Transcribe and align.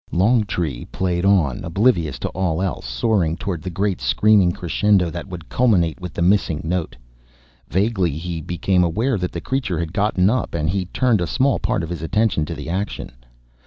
Longtree 0.11 0.85
played 0.85 1.25
on, 1.25 1.63
oblivious 1.63 2.17
to 2.17 2.29
all 2.29 2.59
else, 2.59 2.87
soaring 2.87 3.37
toward 3.37 3.61
the 3.61 3.69
great 3.69 4.01
screaming 4.01 4.51
crescendo 4.51 5.11
that 5.11 5.27
would 5.27 5.47
culminate 5.47 6.01
with 6.01 6.15
the 6.15 6.23
missing 6.23 6.59
note. 6.63 6.95
Vaguely, 7.67 8.17
he 8.17 8.41
became 8.41 8.83
aware 8.83 9.19
that 9.19 9.31
the 9.31 9.39
creature 9.41 9.77
had 9.77 9.93
gotten 9.93 10.27
up, 10.27 10.55
and 10.55 10.71
he 10.71 10.85
turned 10.85 11.21
a 11.21 11.27
small 11.27 11.59
part 11.59 11.83
of 11.83 11.89
his 11.91 12.01
attention 12.01 12.45
to 12.45 12.55
the 12.55 12.67
action. 12.67 13.11